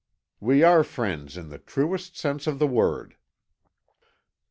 [0.39, 3.17] "We are friends in the truest sense of the word."